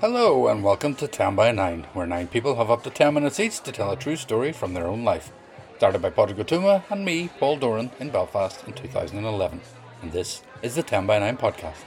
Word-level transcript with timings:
Hello, 0.00 0.46
and 0.46 0.62
welcome 0.62 0.94
to 0.94 1.08
10 1.08 1.34
by 1.34 1.50
9, 1.50 1.88
where 1.92 2.06
9 2.06 2.28
people 2.28 2.54
have 2.54 2.70
up 2.70 2.84
to 2.84 2.90
10 2.90 3.14
minutes 3.14 3.40
each 3.40 3.60
to 3.64 3.72
tell 3.72 3.90
a 3.90 3.96
true 3.96 4.14
story 4.14 4.52
from 4.52 4.72
their 4.72 4.86
own 4.86 5.02
life. 5.02 5.32
Started 5.76 6.00
by 6.00 6.08
Padraig 6.08 6.38
Ó 6.38 6.82
and 6.88 7.04
me, 7.04 7.30
Paul 7.40 7.56
Doran, 7.56 7.90
in 7.98 8.10
Belfast 8.10 8.62
in 8.68 8.74
2011. 8.74 9.60
And 10.02 10.12
this 10.12 10.42
is 10.62 10.76
the 10.76 10.84
10 10.84 11.04
by 11.04 11.18
9 11.18 11.36
podcast. 11.36 11.82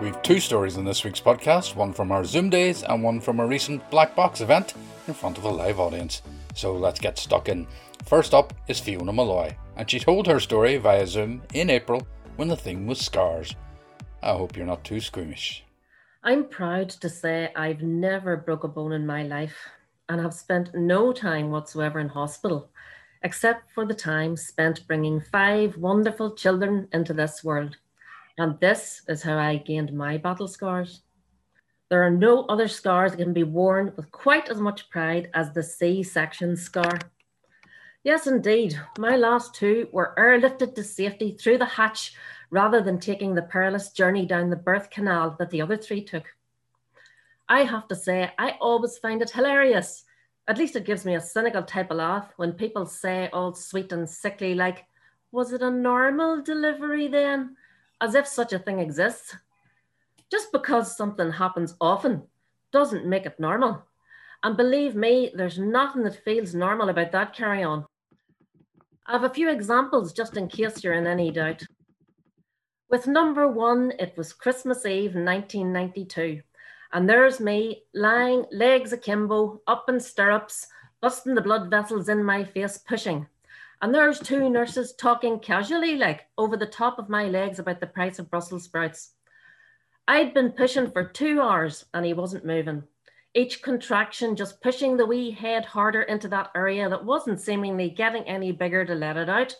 We've 0.00 0.22
two 0.22 0.40
stories 0.40 0.78
in 0.78 0.86
this 0.86 1.04
week's 1.04 1.20
podcast 1.20 1.76
one 1.76 1.92
from 1.92 2.10
our 2.10 2.24
Zoom 2.24 2.48
days 2.48 2.82
and 2.82 3.02
one 3.02 3.20
from 3.20 3.38
a 3.38 3.46
recent 3.46 3.90
Black 3.90 4.16
Box 4.16 4.40
event 4.40 4.72
in 5.06 5.12
front 5.12 5.36
of 5.36 5.44
a 5.44 5.50
live 5.50 5.78
audience. 5.78 6.22
So 6.56 6.72
let's 6.72 6.98
get 6.98 7.18
stuck 7.18 7.50
in. 7.50 7.66
First 8.06 8.32
up 8.32 8.54
is 8.66 8.80
Fiona 8.80 9.12
Malloy, 9.12 9.54
and 9.76 9.88
she 9.88 10.00
told 10.00 10.26
her 10.26 10.40
story 10.40 10.78
via 10.78 11.06
Zoom 11.06 11.42
in 11.52 11.68
April 11.68 12.06
when 12.36 12.48
the 12.48 12.56
theme 12.56 12.86
was 12.86 12.98
scars. 12.98 13.54
I 14.22 14.32
hope 14.32 14.56
you're 14.56 14.64
not 14.64 14.82
too 14.82 15.00
squeamish. 15.00 15.64
I'm 16.24 16.48
proud 16.48 16.88
to 16.88 17.10
say 17.10 17.52
I've 17.54 17.82
never 17.82 18.38
broke 18.38 18.64
a 18.64 18.68
bone 18.68 18.92
in 18.92 19.06
my 19.06 19.22
life 19.22 19.54
and 20.08 20.18
have 20.18 20.32
spent 20.32 20.74
no 20.74 21.12
time 21.12 21.50
whatsoever 21.50 22.00
in 22.00 22.08
hospital, 22.08 22.70
except 23.22 23.70
for 23.74 23.84
the 23.84 23.94
time 23.94 24.34
spent 24.34 24.86
bringing 24.88 25.20
five 25.20 25.76
wonderful 25.76 26.34
children 26.34 26.88
into 26.90 27.12
this 27.12 27.44
world. 27.44 27.76
And 28.38 28.58
this 28.60 29.02
is 29.08 29.22
how 29.22 29.36
I 29.36 29.58
gained 29.58 29.92
my 29.92 30.16
battle 30.16 30.48
scars. 30.48 31.02
There 31.88 32.02
are 32.02 32.10
no 32.10 32.44
other 32.46 32.68
scars 32.68 33.12
that 33.12 33.18
can 33.18 33.32
be 33.32 33.44
worn 33.44 33.92
with 33.96 34.10
quite 34.10 34.48
as 34.48 34.60
much 34.60 34.90
pride 34.90 35.30
as 35.34 35.52
the 35.52 35.62
C 35.62 36.02
section 36.02 36.56
scar. 36.56 36.98
Yes, 38.02 38.26
indeed, 38.26 38.78
my 38.98 39.16
last 39.16 39.54
two 39.54 39.88
were 39.92 40.14
airlifted 40.18 40.74
to 40.74 40.84
safety 40.84 41.32
through 41.32 41.58
the 41.58 41.64
hatch 41.64 42.14
rather 42.50 42.80
than 42.80 42.98
taking 42.98 43.34
the 43.34 43.42
perilous 43.42 43.90
journey 43.90 44.26
down 44.26 44.50
the 44.50 44.56
birth 44.56 44.90
canal 44.90 45.36
that 45.38 45.50
the 45.50 45.60
other 45.60 45.76
three 45.76 46.02
took. 46.02 46.24
I 47.48 47.62
have 47.62 47.86
to 47.88 47.94
say, 47.94 48.32
I 48.38 48.56
always 48.60 48.98
find 48.98 49.22
it 49.22 49.30
hilarious. 49.30 50.04
At 50.48 50.58
least 50.58 50.76
it 50.76 50.86
gives 50.86 51.04
me 51.04 51.14
a 51.14 51.20
cynical 51.20 51.62
type 51.62 51.90
of 51.90 51.96
laugh 51.96 52.32
when 52.36 52.52
people 52.52 52.86
say, 52.86 53.28
all 53.32 53.54
sweet 53.54 53.92
and 53.92 54.08
sickly, 54.08 54.54
like, 54.54 54.84
was 55.32 55.52
it 55.52 55.62
a 55.62 55.70
normal 55.70 56.42
delivery 56.42 57.08
then? 57.08 57.56
as 58.00 58.14
if 58.14 58.26
such 58.26 58.52
a 58.52 58.58
thing 58.58 58.78
exists. 58.78 59.36
Just 60.30 60.52
because 60.52 60.96
something 60.96 61.30
happens 61.32 61.74
often 61.80 62.22
doesn't 62.72 63.06
make 63.06 63.26
it 63.26 63.38
normal. 63.38 63.82
And 64.42 64.56
believe 64.56 64.94
me, 64.94 65.30
there's 65.34 65.58
nothing 65.58 66.02
that 66.04 66.24
feels 66.24 66.54
normal 66.54 66.88
about 66.88 67.12
that 67.12 67.34
carry 67.34 67.62
on. 67.62 67.84
I 69.06 69.12
have 69.12 69.24
a 69.24 69.30
few 69.30 69.48
examples 69.50 70.12
just 70.12 70.36
in 70.36 70.48
case 70.48 70.82
you're 70.82 70.94
in 70.94 71.06
any 71.06 71.30
doubt. 71.30 71.62
With 72.90 73.06
number 73.06 73.48
one, 73.48 73.92
it 73.98 74.16
was 74.16 74.32
Christmas 74.32 74.84
Eve 74.84 75.14
1992. 75.14 76.42
And 76.92 77.08
there's 77.08 77.40
me 77.40 77.82
lying 77.94 78.44
legs 78.52 78.92
akimbo, 78.92 79.60
up 79.66 79.88
in 79.88 79.98
stirrups, 79.98 80.68
busting 81.00 81.34
the 81.34 81.40
blood 81.40 81.70
vessels 81.70 82.08
in 82.08 82.24
my 82.24 82.44
face, 82.44 82.78
pushing. 82.78 83.26
And 83.82 83.94
there's 83.94 84.20
two 84.20 84.48
nurses 84.48 84.94
talking 84.94 85.38
casually, 85.40 85.96
like 85.96 86.26
over 86.38 86.56
the 86.56 86.66
top 86.66 86.98
of 86.98 87.08
my 87.08 87.24
legs 87.28 87.58
about 87.58 87.80
the 87.80 87.86
price 87.86 88.18
of 88.18 88.30
Brussels 88.30 88.64
sprouts. 88.64 89.12
I'd 90.08 90.34
been 90.34 90.52
pushing 90.52 90.90
for 90.90 91.04
two 91.04 91.40
hours 91.40 91.84
and 91.92 92.04
he 92.04 92.12
wasn't 92.12 92.46
moving. 92.46 92.84
Each 93.34 93.60
contraction 93.60 94.36
just 94.36 94.62
pushing 94.62 94.96
the 94.96 95.04
wee 95.04 95.30
head 95.32 95.64
harder 95.64 96.02
into 96.02 96.28
that 96.28 96.50
area 96.54 96.88
that 96.88 97.04
wasn't 97.04 97.40
seemingly 97.40 97.90
getting 97.90 98.22
any 98.24 98.52
bigger 98.52 98.84
to 98.84 98.94
let 98.94 99.16
it 99.16 99.28
out. 99.28 99.54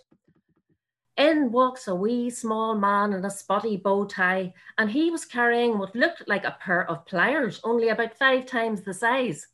In 1.17 1.51
walks 1.51 1.89
a 1.89 1.95
wee 1.95 2.31
small 2.31 2.75
man 2.77 3.13
in 3.13 3.25
a 3.25 3.31
spotty 3.31 3.77
bow 3.77 4.05
tie, 4.05 4.53
and 4.79 4.91
he 4.91 5.11
was 5.11 5.25
carrying 5.25 5.79
what 5.79 5.97
looked 5.97 6.29
like 6.29 6.45
a 6.45 6.57
pair 6.61 6.89
of 6.91 7.07
pliers, 7.07 7.61
only 7.65 7.89
about 7.89 8.17
five 8.17 8.47
times 8.47 8.83
the 8.83 8.95
size. 8.95 9.47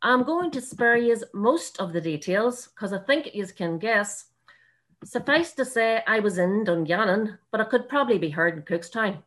I'm 0.00 0.22
going 0.22 0.50
to 0.52 0.60
spare 0.60 0.96
you 0.96 1.16
most 1.34 1.78
of 1.78 1.92
the 1.92 2.00
details 2.00 2.68
because 2.68 2.92
I 2.92 2.98
think 2.98 3.34
you 3.34 3.46
can 3.46 3.78
guess. 3.78 4.26
Suffice 5.04 5.52
to 5.52 5.64
say, 5.64 6.02
I 6.06 6.20
was 6.20 6.38
in 6.38 6.64
Dungannon, 6.64 7.38
but 7.50 7.60
I 7.60 7.64
could 7.64 7.88
probably 7.88 8.18
be 8.18 8.30
heard 8.30 8.56
in 8.56 8.62
Cookstown. 8.62 9.22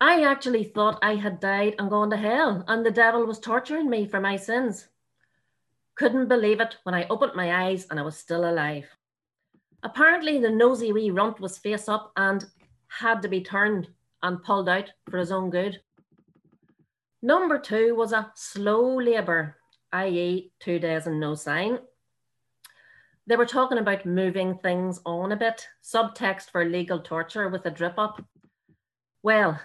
I 0.00 0.24
actually 0.24 0.64
thought 0.64 0.98
I 1.02 1.14
had 1.14 1.40
died 1.40 1.76
and 1.78 1.88
gone 1.88 2.10
to 2.10 2.16
hell, 2.16 2.64
and 2.68 2.84
the 2.84 2.90
devil 2.90 3.24
was 3.24 3.38
torturing 3.38 3.88
me 3.88 4.06
for 4.06 4.20
my 4.20 4.36
sins. 4.36 4.88
Couldn't 5.94 6.28
believe 6.28 6.60
it 6.60 6.76
when 6.82 6.94
I 6.94 7.06
opened 7.08 7.32
my 7.34 7.64
eyes 7.66 7.86
and 7.90 7.98
I 7.98 8.02
was 8.02 8.18
still 8.18 8.48
alive. 8.48 8.84
Apparently, 9.82 10.38
the 10.38 10.50
nosy 10.50 10.92
wee 10.92 11.10
runt 11.10 11.40
was 11.40 11.56
face 11.56 11.88
up 11.88 12.12
and 12.16 12.44
had 12.88 13.22
to 13.22 13.28
be 13.28 13.42
turned 13.42 13.88
and 14.22 14.42
pulled 14.42 14.68
out 14.68 14.90
for 15.08 15.16
his 15.16 15.32
own 15.32 15.48
good. 15.48 15.80
Number 17.22 17.58
two 17.58 17.94
was 17.94 18.12
a 18.12 18.30
slow 18.34 19.00
labour, 19.00 19.56
i.e., 19.92 20.52
two 20.60 20.78
days 20.78 21.06
and 21.06 21.18
no 21.18 21.34
sign. 21.34 21.78
They 23.26 23.36
were 23.36 23.46
talking 23.46 23.78
about 23.78 24.04
moving 24.04 24.58
things 24.58 25.00
on 25.06 25.32
a 25.32 25.36
bit, 25.36 25.66
subtext 25.82 26.50
for 26.50 26.64
legal 26.64 27.00
torture 27.00 27.48
with 27.48 27.64
a 27.64 27.70
drip 27.70 27.98
up. 27.98 28.22
Well, 29.22 29.58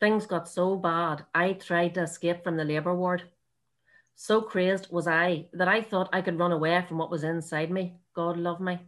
things 0.00 0.26
got 0.26 0.48
so 0.48 0.76
bad, 0.76 1.24
I 1.34 1.54
tried 1.54 1.94
to 1.94 2.02
escape 2.02 2.44
from 2.44 2.56
the 2.56 2.64
labour 2.64 2.94
ward. 2.94 3.24
So 4.14 4.40
crazed 4.40 4.90
was 4.90 5.06
I 5.06 5.46
that 5.52 5.68
I 5.68 5.82
thought 5.82 6.08
I 6.12 6.22
could 6.22 6.38
run 6.38 6.52
away 6.52 6.84
from 6.86 6.98
what 6.98 7.10
was 7.10 7.24
inside 7.24 7.70
me. 7.70 7.98
God 8.14 8.36
love 8.36 8.60
me. 8.60 8.78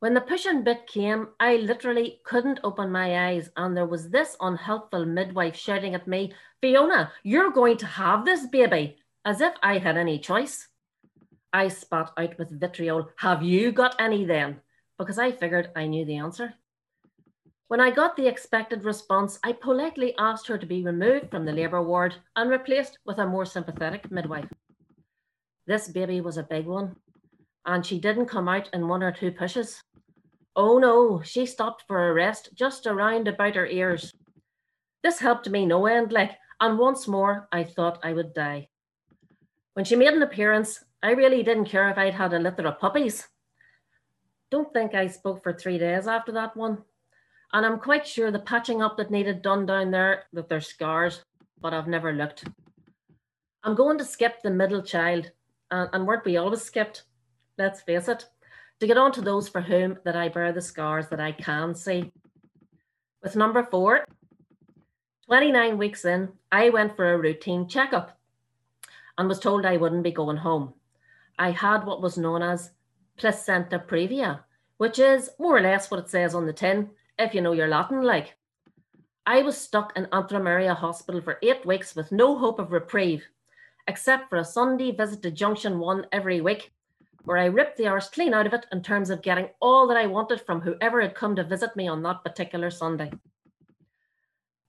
When 0.00 0.14
the 0.14 0.20
pushing 0.20 0.64
bit 0.64 0.86
came, 0.86 1.28
I 1.38 1.56
literally 1.56 2.20
couldn't 2.24 2.58
open 2.64 2.90
my 2.90 3.28
eyes, 3.28 3.50
and 3.56 3.76
there 3.76 3.86
was 3.86 4.10
this 4.10 4.36
unhelpful 4.40 5.06
midwife 5.06 5.54
shouting 5.54 5.94
at 5.94 6.08
me, 6.08 6.32
Fiona, 6.60 7.12
you're 7.22 7.52
going 7.52 7.76
to 7.76 7.86
have 7.86 8.24
this 8.24 8.46
baby, 8.46 8.96
as 9.24 9.40
if 9.40 9.52
I 9.62 9.78
had 9.78 9.96
any 9.96 10.18
choice. 10.18 10.66
I 11.52 11.68
spat 11.68 12.10
out 12.18 12.36
with 12.36 12.58
vitriol, 12.58 13.10
Have 13.18 13.44
you 13.44 13.70
got 13.70 13.94
any 14.00 14.24
then? 14.24 14.60
Because 14.98 15.18
I 15.18 15.30
figured 15.30 15.70
I 15.76 15.86
knew 15.86 16.04
the 16.04 16.16
answer. 16.16 16.54
When 17.68 17.80
I 17.80 17.90
got 17.90 18.16
the 18.16 18.26
expected 18.26 18.84
response, 18.84 19.38
I 19.42 19.52
politely 19.52 20.14
asked 20.18 20.46
her 20.48 20.58
to 20.58 20.66
be 20.66 20.84
removed 20.84 21.30
from 21.30 21.44
the 21.44 21.52
labour 21.52 21.82
ward 21.82 22.16
and 22.36 22.50
replaced 22.50 22.98
with 23.06 23.18
a 23.18 23.26
more 23.26 23.46
sympathetic 23.46 24.10
midwife. 24.10 24.48
This 25.66 25.88
baby 25.88 26.20
was 26.20 26.36
a 26.36 26.42
big 26.42 26.66
one, 26.66 26.96
and 27.64 27.86
she 27.86 27.98
didn't 27.98 28.26
come 28.26 28.48
out 28.48 28.68
in 28.72 28.88
one 28.88 29.02
or 29.02 29.12
two 29.12 29.32
pushes. 29.32 29.82
Oh 30.54 30.78
no, 30.78 31.22
she 31.22 31.46
stopped 31.46 31.84
for 31.86 32.08
a 32.08 32.12
rest 32.12 32.50
just 32.54 32.86
around 32.86 33.26
about 33.26 33.54
her 33.54 33.66
ears. 33.66 34.12
This 35.02 35.18
helped 35.18 35.48
me 35.48 35.64
no 35.64 35.86
end, 35.86 36.12
like, 36.12 36.32
and 36.60 36.78
once 36.78 37.08
more 37.08 37.48
I 37.52 37.64
thought 37.64 38.04
I 38.04 38.12
would 38.12 38.34
die. 38.34 38.68
When 39.72 39.84
she 39.84 39.96
made 39.96 40.12
an 40.12 40.22
appearance, 40.22 40.84
I 41.02 41.12
really 41.12 41.42
didn't 41.42 41.64
care 41.64 41.88
if 41.88 41.96
I'd 41.96 42.14
had 42.14 42.34
a 42.34 42.38
litter 42.38 42.66
of 42.66 42.78
puppies. 42.78 43.26
Don't 44.50 44.72
think 44.72 44.94
I 44.94 45.06
spoke 45.06 45.42
for 45.42 45.52
three 45.52 45.78
days 45.78 46.06
after 46.06 46.32
that 46.32 46.54
one. 46.56 46.84
And 47.52 47.66
I'm 47.66 47.78
quite 47.78 48.06
sure 48.06 48.30
the 48.30 48.38
patching 48.38 48.82
up 48.82 48.96
that 48.96 49.10
needed 49.10 49.42
done 49.42 49.66
down 49.66 49.90
there, 49.90 50.24
that 50.32 50.48
there's 50.48 50.66
scars, 50.66 51.24
but 51.60 51.74
I've 51.74 51.88
never 51.88 52.12
looked. 52.12 52.44
I'm 53.62 53.74
going 53.74 53.98
to 53.98 54.04
skip 54.04 54.42
the 54.42 54.50
middle 54.50 54.82
child, 54.82 55.30
and, 55.70 55.88
and 55.92 56.06
weren't 56.06 56.24
we 56.24 56.36
always 56.36 56.62
skipped? 56.62 57.04
Let's 57.58 57.82
face 57.82 58.08
it 58.08 58.24
to 58.80 58.86
get 58.88 58.98
on 58.98 59.12
to 59.12 59.20
those 59.20 59.48
for 59.48 59.60
whom 59.60 59.96
that 60.04 60.16
I 60.16 60.28
bear 60.28 60.52
the 60.52 60.60
scars 60.60 61.06
that 61.08 61.20
I 61.20 61.30
can 61.30 61.72
see. 61.72 62.10
With 63.22 63.36
number 63.36 63.62
four, 63.62 64.04
29 65.26 65.78
weeks 65.78 66.04
in, 66.04 66.30
I 66.50 66.70
went 66.70 66.96
for 66.96 67.12
a 67.12 67.18
routine 67.18 67.68
checkup 67.68 68.18
and 69.16 69.28
was 69.28 69.38
told 69.38 69.64
I 69.64 69.76
wouldn't 69.76 70.02
be 70.02 70.10
going 70.10 70.38
home. 70.38 70.74
I 71.38 71.52
had 71.52 71.84
what 71.84 72.02
was 72.02 72.18
known 72.18 72.42
as 72.42 72.72
placenta 73.16 73.78
previa, 73.78 74.40
which 74.78 74.98
is 74.98 75.30
more 75.38 75.58
or 75.58 75.60
less 75.60 75.88
what 75.88 76.00
it 76.00 76.10
says 76.10 76.34
on 76.34 76.46
the 76.46 76.52
tin, 76.52 76.90
if 77.18 77.34
you 77.34 77.40
know 77.40 77.52
your 77.52 77.68
Latin 77.68 78.02
like. 78.02 78.36
I 79.26 79.42
was 79.42 79.56
stuck 79.56 79.92
in 79.96 80.08
Antrim 80.12 80.46
Area 80.46 80.74
Hospital 80.74 81.20
for 81.20 81.38
eight 81.42 81.64
weeks 81.64 81.94
with 81.94 82.12
no 82.12 82.36
hope 82.36 82.58
of 82.58 82.72
reprieve, 82.72 83.24
except 83.86 84.28
for 84.28 84.38
a 84.38 84.44
Sunday 84.44 84.90
visit 84.90 85.22
to 85.22 85.30
Junction 85.30 85.78
1 85.78 86.06
every 86.12 86.40
week 86.40 86.72
where 87.24 87.38
I 87.38 87.46
ripped 87.46 87.76
the 87.76 87.86
arse 87.86 88.08
clean 88.08 88.34
out 88.34 88.46
of 88.46 88.54
it 88.54 88.66
in 88.72 88.82
terms 88.82 89.10
of 89.10 89.22
getting 89.22 89.48
all 89.60 89.86
that 89.88 89.96
I 89.96 90.06
wanted 90.06 90.40
from 90.40 90.60
whoever 90.60 91.00
had 91.00 91.14
come 91.14 91.36
to 91.36 91.44
visit 91.44 91.74
me 91.76 91.88
on 91.88 92.02
that 92.02 92.24
particular 92.24 92.70
Sunday. 92.70 93.12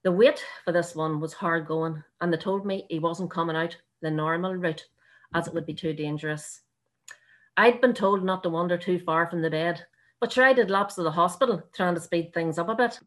The 0.03 0.11
wait 0.11 0.43
for 0.65 0.71
this 0.71 0.95
one 0.95 1.19
was 1.19 1.33
hard 1.33 1.65
going, 1.65 2.03
and 2.21 2.31
they 2.31 2.37
told 2.37 2.65
me 2.65 2.85
he 2.89 2.99
wasn't 2.99 3.31
coming 3.31 3.55
out 3.55 3.75
the 4.01 4.11
normal 4.11 4.55
route 4.55 4.85
as 5.33 5.47
it 5.47 5.53
would 5.53 5.65
be 5.65 5.73
too 5.73 5.93
dangerous. 5.93 6.61
I'd 7.57 7.81
been 7.81 7.93
told 7.93 8.23
not 8.23 8.43
to 8.43 8.49
wander 8.49 8.77
too 8.77 8.99
far 8.99 9.29
from 9.29 9.41
the 9.41 9.49
bed, 9.49 9.85
but 10.23 10.31
sure 10.31 10.45
I 10.45 10.53
did 10.53 10.71
laps 10.71 10.97
of 10.97 11.03
the 11.03 11.11
hospital 11.11 11.61
trying 11.75 11.95
to 11.95 11.99
speed 11.99 12.33
things 12.33 12.57
up 12.57 12.69
a 12.69 12.75
bit. 12.75 12.97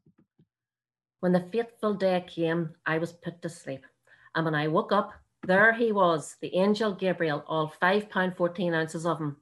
When 1.20 1.32
the 1.32 1.48
fateful 1.50 1.94
day 1.94 2.22
came, 2.28 2.74
I 2.84 2.98
was 2.98 3.12
put 3.12 3.40
to 3.40 3.48
sleep, 3.48 3.86
and 4.34 4.44
when 4.44 4.54
I 4.54 4.68
woke 4.68 4.92
up, 4.92 5.14
There 5.46 5.72
he 5.72 5.92
was, 5.92 6.36
the 6.42 6.54
angel 6.54 6.92
Gabriel, 6.92 7.42
all 7.46 7.72
five 7.80 8.10
pound 8.10 8.36
fourteen 8.36 8.74
ounces 8.74 9.06
of 9.06 9.18
him. 9.18 9.36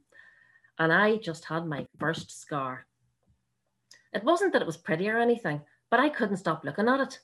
And 0.79 0.93
I 0.93 1.17
just 1.17 1.47
had 1.47 1.67
my 1.67 1.87
first 1.99 2.41
scar. 2.41 2.87
It 4.13 4.23
wasn't 4.23 4.53
that 4.53 4.63
it 4.63 4.67
was 4.67 4.77
pretty 4.77 5.09
or 5.09 5.19
anything, 5.19 5.61
but 5.91 5.99
I 5.99 6.11
couldn't 6.11 6.37
stop 6.37 6.65
looking 6.65 6.89
at 6.89 7.01
it. 7.01 7.19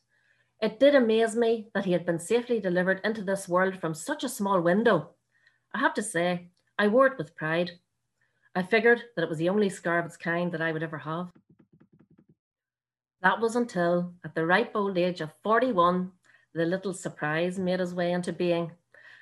It 0.61 0.81
did 0.81 0.97
amaze 0.97 1.37
me 1.37 1.69
that 1.75 1.85
he 1.85 1.93
had 1.93 2.05
been 2.05 2.19
safely 2.19 2.59
delivered 2.59 3.01
into 3.05 3.23
this 3.23 3.49
world 3.49 3.79
from 3.81 3.95
such 3.95 4.25
a 4.25 4.29
small 4.29 4.61
window. 4.61 5.11
I 5.75 5.79
have 5.79 5.95
to 5.95 6.03
say, 6.03 6.49
I 6.77 6.89
wore 6.89 7.07
it 7.07 7.19
with 7.19 7.37
pride. 7.37 7.71
I 8.55 8.63
figured 8.63 9.03
that 9.15 9.23
it 9.23 9.29
was 9.29 9.39
the 9.39 9.49
only 9.49 9.69
scar 9.69 9.99
of 9.99 10.07
its 10.07 10.17
kind 10.17 10.51
that 10.53 10.61
I 10.61 10.73
would 10.73 10.83
ever 10.83 10.99
have. 10.99 11.29
That 13.23 13.41
was 13.41 13.55
until, 13.55 14.13
at 14.25 14.35
the 14.35 14.45
ripe 14.45 14.73
old 14.75 14.99
age 14.99 15.21
of 15.21 15.31
41, 15.45 16.11
the 16.55 16.65
little 16.65 16.93
surprise 16.93 17.59
made 17.59 17.79
his 17.79 17.95
way 17.95 18.13
into 18.13 18.33
being, 18.33 18.73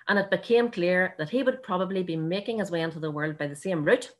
and 0.08 0.18
it 0.18 0.30
became 0.30 0.70
clear 0.70 1.14
that 1.18 1.28
he 1.28 1.42
would 1.42 1.62
probably 1.62 2.02
be 2.02 2.16
making 2.16 2.58
his 2.58 2.70
way 2.70 2.80
into 2.80 3.00
the 3.00 3.10
world 3.10 3.36
by 3.36 3.46
the 3.46 3.56
same 3.56 3.84
route. 3.84 4.14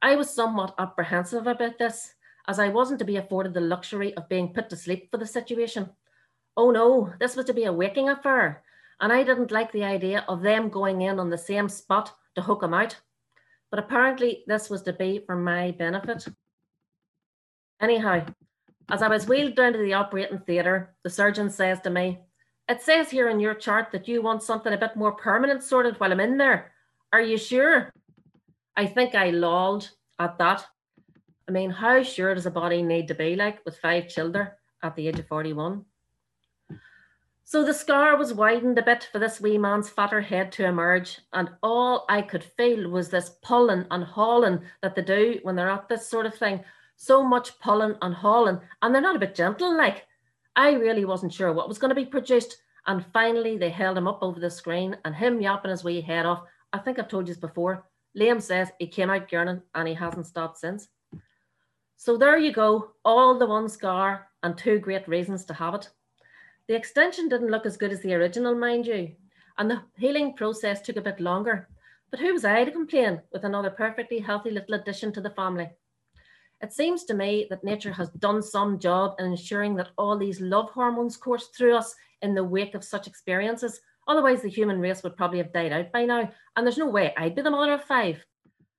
I 0.00 0.16
was 0.16 0.30
somewhat 0.30 0.74
apprehensive 0.78 1.46
about 1.46 1.78
this, 1.78 2.14
as 2.48 2.58
I 2.58 2.68
wasn't 2.68 3.00
to 3.00 3.04
be 3.04 3.16
afforded 3.16 3.52
the 3.52 3.60
luxury 3.60 4.14
of 4.16 4.28
being 4.28 4.54
put 4.54 4.70
to 4.70 4.76
sleep 4.76 5.10
for 5.10 5.18
the 5.18 5.26
situation. 5.26 5.90
Oh 6.56 6.70
no, 6.70 7.12
this 7.20 7.36
was 7.36 7.44
to 7.46 7.52
be 7.52 7.64
a 7.64 7.72
waking 7.72 8.08
affair, 8.08 8.62
and 9.00 9.12
I 9.12 9.24
didn't 9.24 9.50
like 9.50 9.72
the 9.72 9.84
idea 9.84 10.24
of 10.28 10.40
them 10.40 10.70
going 10.70 11.02
in 11.02 11.18
on 11.18 11.28
the 11.28 11.36
same 11.36 11.68
spot 11.68 12.12
to 12.34 12.42
hook 12.42 12.62
him 12.62 12.72
out. 12.72 12.96
But 13.74 13.82
apparently, 13.82 14.44
this 14.46 14.70
was 14.70 14.82
to 14.82 14.92
be 14.92 15.18
for 15.26 15.34
my 15.34 15.72
benefit. 15.72 16.28
Anyhow, 17.80 18.24
as 18.88 19.02
I 19.02 19.08
was 19.08 19.26
wheeled 19.26 19.56
down 19.56 19.72
to 19.72 19.80
the 19.80 19.94
operating 19.94 20.38
theatre, 20.38 20.94
the 21.02 21.10
surgeon 21.10 21.50
says 21.50 21.80
to 21.80 21.90
me, 21.90 22.20
It 22.68 22.82
says 22.82 23.10
here 23.10 23.28
in 23.30 23.40
your 23.40 23.56
chart 23.56 23.90
that 23.90 24.06
you 24.06 24.22
want 24.22 24.44
something 24.44 24.72
a 24.72 24.78
bit 24.78 24.94
more 24.94 25.16
permanent 25.16 25.64
sorted 25.64 25.98
while 25.98 26.12
I'm 26.12 26.20
in 26.20 26.38
there. 26.38 26.70
Are 27.12 27.20
you 27.20 27.36
sure? 27.36 27.92
I 28.76 28.86
think 28.86 29.16
I 29.16 29.30
lolled 29.30 29.90
at 30.20 30.38
that. 30.38 30.64
I 31.48 31.50
mean, 31.50 31.70
how 31.70 32.04
sure 32.04 32.32
does 32.32 32.46
a 32.46 32.52
body 32.52 32.80
need 32.80 33.08
to 33.08 33.14
be 33.16 33.34
like 33.34 33.58
with 33.64 33.78
five 33.78 34.06
children 34.06 34.50
at 34.84 34.94
the 34.94 35.08
age 35.08 35.18
of 35.18 35.26
41? 35.26 35.84
So 37.46 37.62
the 37.62 37.74
scar 37.74 38.16
was 38.16 38.32
widened 38.32 38.78
a 38.78 38.82
bit 38.82 39.08
for 39.12 39.18
this 39.18 39.38
wee 39.38 39.58
man's 39.58 39.90
fatter 39.90 40.22
head 40.22 40.50
to 40.52 40.64
emerge, 40.64 41.20
and 41.34 41.50
all 41.62 42.06
I 42.08 42.22
could 42.22 42.42
feel 42.42 42.88
was 42.88 43.10
this 43.10 43.36
pulling 43.42 43.84
and 43.90 44.02
hauling 44.02 44.62
that 44.80 44.94
they 44.94 45.02
do 45.02 45.40
when 45.42 45.54
they're 45.54 45.68
at 45.68 45.86
this 45.86 46.08
sort 46.08 46.24
of 46.24 46.34
thing. 46.34 46.64
So 46.96 47.22
much 47.22 47.58
pulling 47.60 47.96
and 48.00 48.14
hauling, 48.14 48.60
and 48.80 48.94
they're 48.94 49.02
not 49.02 49.16
a 49.16 49.18
bit 49.18 49.34
gentle 49.34 49.76
like. 49.76 50.06
I 50.56 50.72
really 50.72 51.04
wasn't 51.04 51.34
sure 51.34 51.52
what 51.52 51.68
was 51.68 51.78
going 51.78 51.90
to 51.90 51.94
be 51.94 52.06
produced, 52.06 52.56
and 52.86 53.04
finally 53.12 53.58
they 53.58 53.70
held 53.70 53.98
him 53.98 54.08
up 54.08 54.22
over 54.22 54.40
the 54.40 54.50
screen 54.50 54.96
and 55.04 55.14
him 55.14 55.38
yapping 55.38 55.70
his 55.70 55.84
wee 55.84 56.00
head 56.00 56.24
off. 56.24 56.44
I 56.72 56.78
think 56.78 56.98
I've 56.98 57.08
told 57.08 57.28
you 57.28 57.34
this 57.34 57.40
before. 57.40 57.84
Liam 58.18 58.40
says 58.40 58.70
he 58.78 58.86
came 58.86 59.10
out 59.10 59.28
gurning 59.28 59.60
and 59.74 59.86
he 59.86 59.92
hasn't 59.94 60.26
stopped 60.26 60.56
since. 60.58 60.88
So 61.96 62.16
there 62.16 62.38
you 62.38 62.52
go, 62.52 62.92
all 63.04 63.38
the 63.38 63.46
one 63.46 63.68
scar 63.68 64.28
and 64.42 64.56
two 64.56 64.78
great 64.78 65.06
reasons 65.06 65.44
to 65.46 65.54
have 65.54 65.74
it. 65.74 65.90
The 66.66 66.74
extension 66.74 67.28
didn't 67.28 67.50
look 67.50 67.66
as 67.66 67.76
good 67.76 67.92
as 67.92 68.00
the 68.00 68.14
original, 68.14 68.54
mind 68.54 68.86
you, 68.86 69.12
and 69.58 69.70
the 69.70 69.82
healing 69.98 70.32
process 70.34 70.80
took 70.80 70.96
a 70.96 71.02
bit 71.02 71.20
longer. 71.20 71.68
But 72.10 72.20
who 72.20 72.32
was 72.32 72.44
I 72.44 72.64
to 72.64 72.70
complain 72.70 73.20
with 73.32 73.44
another 73.44 73.70
perfectly 73.70 74.18
healthy 74.18 74.50
little 74.50 74.74
addition 74.74 75.12
to 75.12 75.20
the 75.20 75.30
family? 75.30 75.70
It 76.62 76.72
seems 76.72 77.04
to 77.04 77.14
me 77.14 77.46
that 77.50 77.64
nature 77.64 77.92
has 77.92 78.08
done 78.10 78.42
some 78.42 78.78
job 78.78 79.16
in 79.18 79.26
ensuring 79.26 79.74
that 79.76 79.90
all 79.98 80.16
these 80.16 80.40
love 80.40 80.70
hormones 80.70 81.18
course 81.18 81.48
through 81.48 81.76
us 81.76 81.94
in 82.22 82.34
the 82.34 82.44
wake 82.44 82.74
of 82.74 82.82
such 82.82 83.06
experiences. 83.06 83.80
Otherwise, 84.08 84.40
the 84.40 84.48
human 84.48 84.80
race 84.80 85.02
would 85.02 85.16
probably 85.18 85.38
have 85.38 85.52
died 85.52 85.72
out 85.72 85.92
by 85.92 86.06
now, 86.06 86.30
and 86.56 86.66
there's 86.66 86.78
no 86.78 86.88
way 86.88 87.12
I'd 87.18 87.34
be 87.34 87.42
the 87.42 87.50
mother 87.50 87.74
of 87.74 87.84
five. 87.84 88.24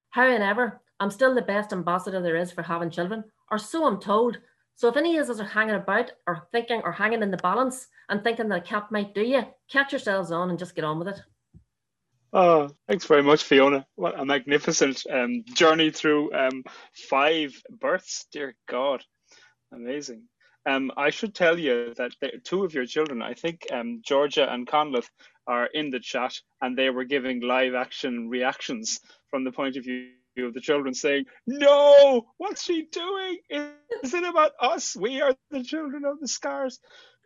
However, 0.10 0.82
I'm 1.00 1.12
still 1.12 1.36
the 1.36 1.42
best 1.44 1.74
ambassador 1.74 2.22
there 2.22 2.38
is 2.38 2.52
for 2.52 2.64
having 2.64 2.90
children, 2.90 3.26
or 3.52 3.60
so 3.60 3.86
I'm 3.86 4.00
told, 4.00 4.40
so 4.76 4.90
if 4.90 4.98
any 4.98 5.18
of 5.18 5.30
us 5.30 5.40
are 5.40 5.46
hanging 5.46 5.76
about 5.76 6.12
or 6.28 6.48
thinking 6.52 6.82
or 6.84 6.92
hanging 6.92 7.22
in 7.22 7.32
the 7.32 7.38
balance 7.38 7.88
and 8.10 8.24
thinking 8.24 8.50
that 8.50 8.60
a 8.60 8.62
cat 8.62 8.92
might 8.92 9.16
do 9.16 9.22
you, 9.22 9.44
catch 9.70 9.94
yourselves 9.94 10.32
on 10.32 10.50
and 10.50 10.60
just 10.60 10.76
get 10.76 10.84
on 10.84 11.00
with 11.00 11.08
it. 11.08 11.22
Oh, 12.34 12.70
thanks 12.88 13.06
very 13.06 13.24
much, 13.24 13.44
Fiona. 13.44 13.86
What 13.96 14.20
a 14.20 14.26
magnificent 14.26 15.04
um, 15.10 15.46
journey 15.54 15.92
through 15.92 16.34
um, 16.34 16.64
five 17.10 17.54
births. 17.80 18.26
Dear 18.34 18.56
God, 18.68 19.02
amazing. 19.74 20.24
Um, 20.66 20.92
I 20.98 21.12
should 21.12 21.34
tell 21.34 21.58
you 21.58 21.94
that 21.96 22.12
the, 22.20 22.32
two 22.44 22.66
of 22.66 22.74
your 22.74 22.86
children, 22.86 23.22
I 23.22 23.36
think 23.36 23.68
um, 23.72 24.02
Georgia 24.04 24.52
and 24.52 24.68
Conleth, 24.68 25.10
are 25.48 25.68
in 25.68 25.92
the 25.92 26.00
chat 26.00 26.36
and 26.62 26.76
they 26.76 26.90
were 26.90 27.04
giving 27.06 27.40
live 27.40 27.76
action 27.76 28.28
reactions 28.28 29.00
from 29.30 29.44
the 29.44 29.52
point 29.52 29.78
of 29.78 29.84
view 29.84 30.10
of 30.44 30.54
the 30.54 30.62
children 30.62 30.94
saying, 30.94 31.26
No, 31.48 32.28
what's 32.38 32.64
she 32.64 32.88
doing? 32.92 33.38
Is 33.50 34.14
it 34.14 34.24
about 34.24 34.52
us? 34.60 34.96
We 34.96 35.22
are 35.22 35.36
the 35.52 35.64
children 35.64 36.04
of 36.06 36.20
the 36.20 36.28
scars. 36.28 36.80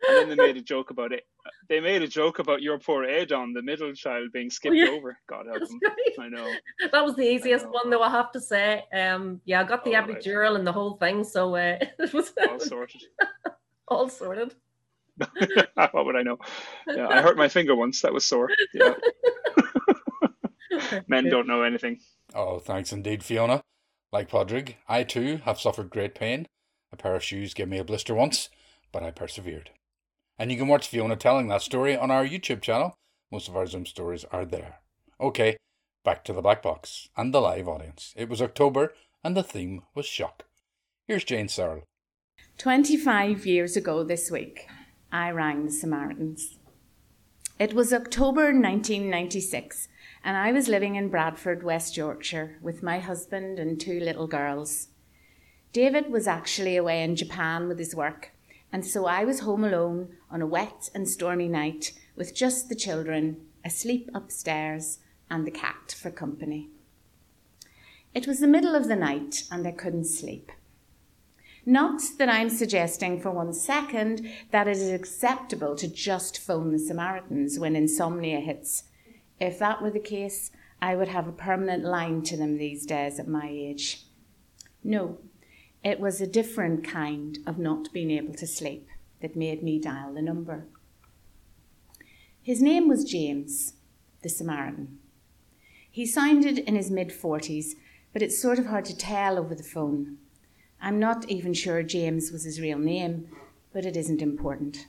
And 0.08 0.16
then 0.16 0.28
they 0.28 0.34
made 0.34 0.56
a 0.56 0.62
joke 0.62 0.90
about 0.90 1.12
it. 1.12 1.26
They 1.68 1.80
made 1.80 2.02
a 2.02 2.08
joke 2.08 2.38
about 2.38 2.62
your 2.62 2.78
poor 2.78 3.04
Adon, 3.04 3.52
the 3.52 3.62
middle 3.62 3.92
child, 3.92 4.32
being 4.32 4.48
skipped 4.50 4.74
oh, 4.74 4.78
yeah. 4.78 4.90
over. 4.90 5.18
God 5.28 5.46
help 5.46 5.62
him. 5.62 5.80
I 6.18 6.28
know. 6.28 6.50
That 6.90 7.04
was 7.04 7.16
the 7.16 7.28
easiest 7.28 7.66
one, 7.68 7.90
though, 7.90 8.02
I 8.02 8.10
have 8.10 8.32
to 8.32 8.40
say. 8.40 8.84
Um, 8.92 9.40
yeah, 9.44 9.60
I 9.60 9.64
got 9.64 9.84
the 9.84 9.96
all 9.96 10.02
epidural 10.02 10.50
right. 10.50 10.56
and 10.56 10.66
the 10.66 10.72
whole 10.72 10.94
thing, 10.96 11.22
so 11.24 11.54
uh, 11.54 11.76
it 11.98 12.12
was 12.14 12.32
all 12.48 12.58
sorted. 12.58 13.02
all 13.88 14.08
sorted. 14.08 14.54
what 15.74 16.06
would 16.06 16.16
I 16.16 16.22
know? 16.22 16.38
Yeah, 16.86 17.08
I 17.08 17.20
hurt 17.20 17.36
my 17.36 17.48
finger 17.48 17.76
once. 17.76 18.00
That 18.00 18.14
was 18.14 18.24
sore. 18.24 18.48
Yeah. 18.72 18.94
Men 21.08 21.28
don't 21.28 21.46
know 21.46 21.62
anything. 21.62 22.00
Oh, 22.34 22.58
thanks 22.58 22.92
indeed, 22.92 23.24
Fiona. 23.24 23.62
Like 24.12 24.28
Padraig, 24.28 24.76
I 24.88 25.04
too 25.04 25.40
have 25.44 25.60
suffered 25.60 25.90
great 25.90 26.14
pain. 26.14 26.46
A 26.92 26.96
pair 26.96 27.14
of 27.14 27.24
shoes 27.24 27.54
gave 27.54 27.68
me 27.68 27.78
a 27.78 27.84
blister 27.84 28.14
once, 28.14 28.48
but 28.92 29.02
I 29.02 29.10
persevered. 29.10 29.70
And 30.38 30.50
you 30.50 30.58
can 30.58 30.68
watch 30.68 30.88
Fiona 30.88 31.16
telling 31.16 31.48
that 31.48 31.62
story 31.62 31.96
on 31.96 32.10
our 32.10 32.24
YouTube 32.24 32.62
channel. 32.62 32.94
Most 33.30 33.48
of 33.48 33.56
our 33.56 33.66
Zoom 33.66 33.86
stories 33.86 34.24
are 34.32 34.44
there. 34.44 34.78
Okay, 35.20 35.56
back 36.04 36.24
to 36.24 36.32
the 36.32 36.42
black 36.42 36.62
box 36.62 37.08
and 37.16 37.32
the 37.32 37.40
live 37.40 37.68
audience. 37.68 38.14
It 38.16 38.28
was 38.28 38.42
October 38.42 38.94
and 39.22 39.36
the 39.36 39.42
theme 39.42 39.82
was 39.94 40.06
shock. 40.06 40.44
Here's 41.06 41.24
Jane 41.24 41.48
Searle. 41.48 41.84
25 42.58 43.46
years 43.46 43.76
ago 43.76 44.02
this 44.02 44.30
week, 44.30 44.66
I 45.12 45.30
rang 45.30 45.64
the 45.64 45.72
Samaritans. 45.72 46.58
It 47.58 47.74
was 47.74 47.92
October 47.92 48.52
1996 48.52 49.88
and 50.24 50.36
I 50.36 50.52
was 50.52 50.68
living 50.68 50.96
in 50.96 51.08
Bradford, 51.08 51.62
West 51.62 51.96
Yorkshire, 51.96 52.58
with 52.60 52.82
my 52.82 52.98
husband 52.98 53.58
and 53.58 53.80
two 53.80 53.98
little 54.00 54.26
girls. 54.26 54.88
David 55.72 56.10
was 56.10 56.26
actually 56.26 56.76
away 56.76 57.02
in 57.02 57.16
Japan 57.16 57.68
with 57.68 57.78
his 57.78 57.94
work, 57.94 58.32
and 58.72 58.84
so 58.84 59.06
I 59.06 59.24
was 59.24 59.40
home 59.40 59.64
alone 59.64 60.16
on 60.30 60.42
a 60.42 60.46
wet 60.46 60.90
and 60.94 61.08
stormy 61.08 61.48
night 61.48 61.92
with 62.16 62.34
just 62.34 62.68
the 62.68 62.74
children 62.74 63.38
asleep 63.64 64.10
upstairs 64.14 64.98
and 65.30 65.46
the 65.46 65.50
cat 65.50 65.94
for 65.98 66.10
company. 66.10 66.68
It 68.14 68.26
was 68.26 68.40
the 68.40 68.48
middle 68.48 68.74
of 68.74 68.88
the 68.88 68.96
night 68.96 69.44
and 69.50 69.66
I 69.66 69.72
couldn't 69.72 70.04
sleep. 70.04 70.50
Not 71.64 72.02
that 72.18 72.28
I'm 72.28 72.50
suggesting 72.50 73.20
for 73.20 73.30
one 73.30 73.52
second 73.52 74.28
that 74.50 74.66
it 74.66 74.76
is 74.76 74.90
acceptable 74.90 75.76
to 75.76 75.86
just 75.86 76.38
phone 76.38 76.72
the 76.72 76.78
Samaritans 76.78 77.58
when 77.58 77.76
insomnia 77.76 78.40
hits 78.40 78.84
if 79.40 79.58
that 79.58 79.82
were 79.82 79.90
the 79.90 79.98
case, 79.98 80.50
I 80.82 80.94
would 80.94 81.08
have 81.08 81.26
a 81.26 81.32
permanent 81.32 81.84
line 81.84 82.22
to 82.22 82.36
them 82.36 82.56
these 82.56 82.86
days 82.86 83.18
at 83.18 83.26
my 83.26 83.48
age. 83.48 84.04
No, 84.84 85.18
it 85.82 85.98
was 85.98 86.20
a 86.20 86.26
different 86.26 86.84
kind 86.84 87.38
of 87.46 87.58
not 87.58 87.92
being 87.92 88.10
able 88.10 88.34
to 88.34 88.46
sleep 88.46 88.88
that 89.20 89.36
made 89.36 89.62
me 89.62 89.78
dial 89.78 90.14
the 90.14 90.22
number. 90.22 90.66
His 92.42 92.62
name 92.62 92.88
was 92.88 93.04
James, 93.04 93.74
the 94.22 94.28
Samaritan. 94.28 94.98
He 95.90 96.06
sounded 96.06 96.58
in 96.58 96.76
his 96.76 96.90
mid 96.90 97.08
40s, 97.08 97.72
but 98.12 98.22
it's 98.22 98.40
sort 98.40 98.58
of 98.58 98.66
hard 98.66 98.84
to 98.86 98.96
tell 98.96 99.38
over 99.38 99.54
the 99.54 99.62
phone. 99.62 100.18
I'm 100.80 100.98
not 100.98 101.28
even 101.28 101.52
sure 101.52 101.82
James 101.82 102.30
was 102.30 102.44
his 102.44 102.60
real 102.60 102.78
name, 102.78 103.28
but 103.72 103.84
it 103.84 103.96
isn't 103.96 104.22
important. 104.22 104.86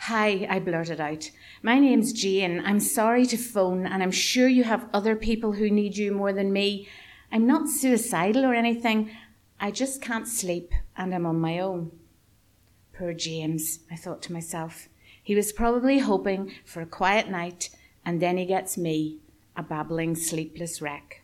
Hi, 0.00 0.46
I 0.48 0.58
blurted 0.58 1.00
out. 1.00 1.30
My 1.62 1.78
name's 1.78 2.12
Jane. 2.12 2.62
I'm 2.64 2.80
sorry 2.80 3.26
to 3.26 3.36
phone, 3.36 3.86
and 3.86 4.02
I'm 4.02 4.10
sure 4.10 4.48
you 4.48 4.64
have 4.64 4.88
other 4.92 5.16
people 5.16 5.52
who 5.52 5.70
need 5.70 5.96
you 5.96 6.12
more 6.12 6.32
than 6.32 6.52
me. 6.52 6.88
I'm 7.30 7.46
not 7.46 7.68
suicidal 7.68 8.44
or 8.44 8.54
anything. 8.54 9.10
I 9.60 9.70
just 9.70 10.02
can't 10.02 10.26
sleep, 10.26 10.72
and 10.96 11.14
I'm 11.14 11.26
on 11.26 11.40
my 11.40 11.58
own. 11.60 11.92
Poor 12.92 13.14
James, 13.14 13.80
I 13.90 13.96
thought 13.96 14.22
to 14.22 14.32
myself. 14.32 14.88
He 15.22 15.34
was 15.34 15.52
probably 15.52 16.00
hoping 16.00 16.52
for 16.64 16.80
a 16.80 16.86
quiet 16.86 17.28
night, 17.28 17.70
and 18.04 18.20
then 18.20 18.36
he 18.36 18.44
gets 18.44 18.76
me, 18.76 19.20
a 19.56 19.62
babbling, 19.62 20.16
sleepless 20.16 20.82
wreck. 20.82 21.22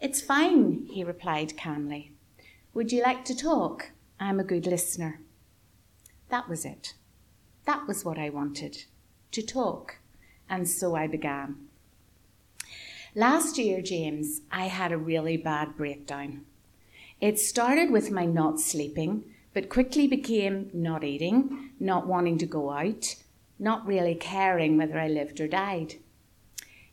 It's 0.00 0.20
fine, 0.20 0.86
he 0.90 1.04
replied 1.04 1.56
calmly. 1.56 2.12
Would 2.72 2.92
you 2.92 3.02
like 3.02 3.24
to 3.26 3.36
talk? 3.36 3.92
I'm 4.18 4.40
a 4.40 4.44
good 4.44 4.66
listener. 4.66 5.20
That 6.28 6.48
was 6.48 6.64
it. 6.64 6.94
That 7.66 7.86
was 7.86 8.04
what 8.04 8.18
I 8.18 8.30
wanted 8.30 8.84
to 9.32 9.42
talk. 9.42 9.98
And 10.48 10.68
so 10.68 10.94
I 10.94 11.06
began. 11.06 11.56
Last 13.14 13.58
year, 13.58 13.80
James, 13.80 14.40
I 14.50 14.66
had 14.66 14.92
a 14.92 14.98
really 14.98 15.36
bad 15.36 15.76
breakdown. 15.76 16.44
It 17.20 17.38
started 17.38 17.90
with 17.90 18.10
my 18.10 18.26
not 18.26 18.60
sleeping, 18.60 19.24
but 19.54 19.68
quickly 19.68 20.06
became 20.06 20.68
not 20.74 21.04
eating, 21.04 21.70
not 21.78 22.06
wanting 22.06 22.38
to 22.38 22.46
go 22.46 22.70
out, 22.70 23.14
not 23.58 23.86
really 23.86 24.16
caring 24.16 24.76
whether 24.76 24.98
I 24.98 25.08
lived 25.08 25.40
or 25.40 25.46
died. 25.46 25.94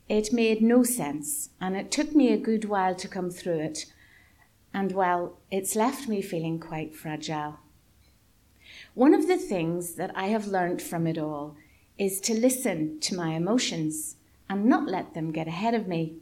It 0.08 0.32
made 0.32 0.62
no 0.62 0.84
sense, 0.84 1.50
and 1.60 1.76
it 1.76 1.90
took 1.90 2.14
me 2.14 2.32
a 2.32 2.38
good 2.38 2.66
while 2.66 2.94
to 2.94 3.08
come 3.08 3.30
through 3.30 3.58
it. 3.58 3.86
And 4.72 4.92
well, 4.92 5.38
it's 5.50 5.76
left 5.76 6.08
me 6.08 6.22
feeling 6.22 6.60
quite 6.60 6.94
fragile. 6.94 7.58
One 8.94 9.14
of 9.14 9.26
the 9.26 9.38
things 9.38 9.94
that 9.94 10.10
I 10.14 10.26
have 10.26 10.46
learned 10.46 10.82
from 10.82 11.06
it 11.06 11.16
all 11.16 11.56
is 11.96 12.20
to 12.22 12.34
listen 12.34 13.00
to 13.00 13.16
my 13.16 13.34
emotions 13.34 14.16
and 14.50 14.66
not 14.66 14.86
let 14.86 15.14
them 15.14 15.32
get 15.32 15.48
ahead 15.48 15.74
of 15.74 15.88
me. 15.88 16.16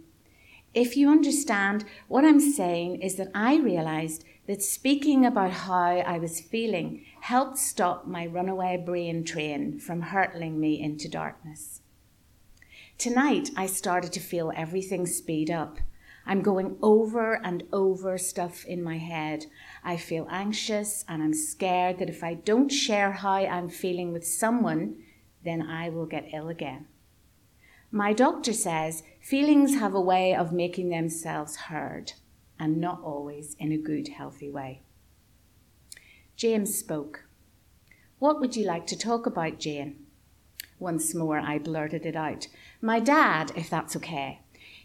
If 0.73 0.97
you 0.97 1.11
understand, 1.11 1.85
what 2.07 2.25
I'm 2.25 2.39
saying 2.39 3.03
is 3.03 3.17
that 3.17 3.33
I 3.35 3.57
realized 3.57 4.25
that 4.47 4.63
speaking 4.63 5.27
about 5.27 5.51
how 5.51 5.99
I 5.99 6.19
was 6.19 6.41
feeling 6.41 7.05
helped 7.23 7.59
stop 7.59 8.07
my 8.07 8.27
runaway 8.27 8.77
brain 8.77 9.25
train 9.25 9.81
from 9.81 10.03
hurtling 10.03 10.61
me 10.61 10.81
into 10.81 11.09
darkness. 11.09 11.81
Tonight, 12.99 13.51
I 13.57 13.67
started 13.67 14.13
to 14.13 14.21
feel 14.21 14.53
everything 14.55 15.07
speed 15.07 15.51
up. 15.51 15.79
I'm 16.27 16.43
going 16.43 16.77
over 16.83 17.35
and 17.45 17.65
over 17.73 18.17
stuff 18.19 18.65
in 18.65 18.83
my 18.83 18.99
head. 18.99 19.47
I 19.83 19.97
feel 19.97 20.29
anxious 20.31 21.05
and 21.09 21.23
I'm 21.23 21.35
scared 21.35 21.99
that 21.99 22.11
if 22.11 22.23
I 22.23 22.35
don't 22.35 22.71
share 22.71 23.13
how 23.13 23.35
I'm 23.35 23.69
feeling 23.69 24.13
with 24.13 24.27
someone, 24.27 24.97
then 25.45 25.63
I 25.63 25.89
will 25.89 26.07
get 26.07 26.31
ill 26.33 26.49
again. 26.49 26.87
My 27.91 28.13
doctor 28.13 28.53
says 28.53 29.03
feelings 29.21 29.75
have 29.75 29.95
a 29.95 30.01
way 30.01 30.35
of 30.35 30.53
making 30.53 30.91
themselves 30.91 31.57
heard, 31.57 32.13
and 32.59 32.81
not 32.81 33.01
always 33.03 33.57
in 33.59 33.73
a 33.73 33.79
good, 33.79 34.09
healthy 34.09 34.49
way. 34.49 34.83
James 36.37 36.79
spoke. 36.79 37.25
What 38.21 38.39
would 38.39 38.55
you 38.55 38.65
like 38.65 38.87
to 38.89 38.99
talk 38.99 39.27
about, 39.27 39.59
Jane? 39.59 40.07
Once 40.79 41.15
more, 41.15 41.41
I 41.41 41.59
blurted 41.59 42.07
it 42.07 42.15
out. 42.15 42.47
My 42.81 43.01
dad, 43.01 43.53
if 43.57 43.69
that's 43.69 43.97
okay. 43.97 44.41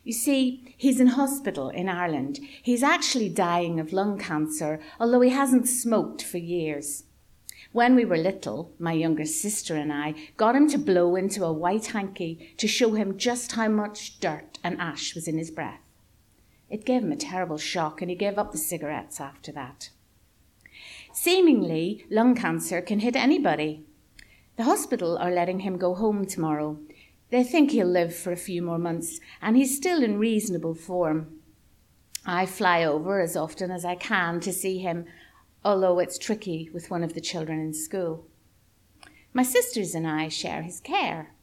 You 0.05 0.13
see, 0.13 0.75
he's 0.77 0.99
in 0.99 1.07
hospital 1.07 1.69
in 1.69 1.89
Ireland. 1.89 2.39
He's 2.61 2.83
actually 2.83 3.27
dying 3.27 3.79
of 3.79 3.91
lung 3.91 4.19
cancer, 4.19 4.79
although 4.99 5.21
he 5.21 5.31
hasn't 5.31 5.67
smoked 5.67 6.21
for 6.21 6.37
years. 6.37 7.05
When 7.71 7.95
we 7.95 8.05
were 8.05 8.15
little, 8.15 8.71
my 8.77 8.93
younger 8.93 9.25
sister 9.25 9.75
and 9.75 9.91
I 9.91 10.13
got 10.37 10.55
him 10.55 10.69
to 10.69 10.77
blow 10.77 11.15
into 11.15 11.43
a 11.43 11.51
white 11.51 11.87
hanky 11.87 12.53
to 12.57 12.67
show 12.67 12.91
him 12.91 13.17
just 13.17 13.53
how 13.53 13.67
much 13.67 14.19
dirt 14.19 14.59
and 14.63 14.79
ash 14.79 15.15
was 15.15 15.27
in 15.27 15.39
his 15.39 15.49
breath. 15.49 15.81
It 16.69 16.85
gave 16.85 17.01
him 17.01 17.11
a 17.11 17.17
terrible 17.17 17.57
shock, 17.57 17.99
and 17.99 18.09
he 18.09 18.15
gave 18.15 18.37
up 18.37 18.51
the 18.51 18.59
cigarettes 18.59 19.19
after 19.19 19.51
that. 19.53 19.89
Seemingly, 21.13 22.05
lung 22.11 22.35
cancer 22.35 22.79
can 22.79 22.99
hit 22.99 23.15
anybody. 23.15 23.83
The 24.57 24.63
hospital 24.63 25.17
are 25.17 25.31
letting 25.31 25.61
him 25.61 25.77
go 25.77 25.95
home 25.95 26.25
tomorrow. 26.25 26.77
They 27.29 27.43
think 27.43 27.71
he'll 27.71 27.87
live 27.87 28.15
for 28.15 28.31
a 28.31 28.37
few 28.37 28.61
more 28.61 28.77
months, 28.77 29.19
and 29.41 29.57
he's 29.57 29.75
still 29.75 30.03
in 30.03 30.19
reasonable 30.19 30.75
form. 30.75 31.39
I 32.25 32.45
fly 32.45 32.83
over 32.83 33.19
as 33.19 33.35
often 33.35 33.71
as 33.71 33.85
I 33.85 33.95
can 33.95 34.39
to 34.41 34.53
see 34.53 34.79
him 34.79 35.05
although 35.65 35.97
it's 35.97 36.19
tricky 36.19 36.69
with 36.71 36.91
one 36.91 37.03
of 37.03 37.15
the 37.15 37.19
children 37.19 37.59
in 37.59 37.73
school. 37.73 38.27
My 39.33 39.41
sisters 39.41 39.95
and 39.95 40.07
I 40.07 40.29
share 40.29 40.61
his 40.61 40.79
care. 40.79 41.33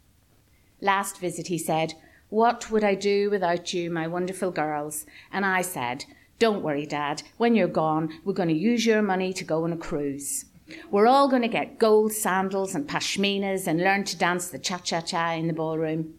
Last 0.81 1.19
visit, 1.19 1.49
he 1.49 1.59
said, 1.59 1.95
What 2.29 2.71
would 2.71 2.85
I 2.85 2.95
do 2.95 3.29
without 3.29 3.75
you, 3.75 3.91
my 3.91 4.07
wonderful 4.07 4.53
girls? 4.53 5.05
And 5.33 5.45
I 5.45 5.61
said, 5.61 6.05
Don't 6.39 6.63
worry, 6.63 6.87
Dad. 6.87 7.25
When 7.37 7.57
you're 7.57 7.69
gone, 7.69 8.21
we're 8.25 8.33
going 8.33 8.49
to 8.49 8.55
use 8.55 8.87
your 8.87 9.03
money 9.03 9.33
to 9.33 9.45
go 9.45 9.65
on 9.65 9.73
a 9.73 9.77
cruise. 9.77 10.45
We're 10.91 11.07
all 11.07 11.29
going 11.29 11.43
to 11.43 11.49
get 11.49 11.79
gold 11.79 12.13
sandals 12.13 12.75
and 12.75 12.89
pashminas 12.89 13.67
and 13.67 13.81
learn 13.81 14.05
to 14.05 14.17
dance 14.17 14.49
the 14.49 14.59
cha 14.59 14.79
cha 14.79 15.01
cha 15.01 15.33
in 15.33 15.47
the 15.47 15.53
ballroom. 15.53 16.15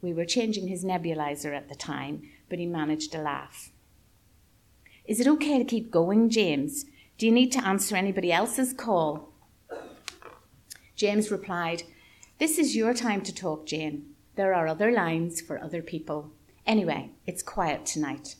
We 0.00 0.12
were 0.12 0.24
changing 0.24 0.68
his 0.68 0.84
nebulizer 0.84 1.56
at 1.56 1.68
the 1.68 1.74
time, 1.74 2.22
but 2.48 2.58
he 2.58 2.66
managed 2.66 3.12
to 3.12 3.18
laugh. 3.18 3.70
Is 5.06 5.20
it 5.20 5.28
okay 5.28 5.58
to 5.58 5.64
keep 5.64 5.90
going, 5.90 6.30
James? 6.30 6.86
Do 7.18 7.26
you 7.26 7.32
need 7.32 7.52
to 7.52 7.66
answer 7.66 7.96
anybody 7.96 8.32
else's 8.32 8.72
call? 8.72 9.32
James 10.96 11.30
replied, 11.30 11.84
This 12.38 12.58
is 12.58 12.76
your 12.76 12.94
time 12.94 13.20
to 13.22 13.34
talk, 13.34 13.66
Jane. 13.66 14.14
There 14.36 14.54
are 14.54 14.66
other 14.66 14.90
lines 14.90 15.40
for 15.40 15.62
other 15.62 15.82
people. 15.82 16.32
Anyway, 16.66 17.10
it's 17.26 17.42
quiet 17.42 17.86
tonight. 17.86 18.36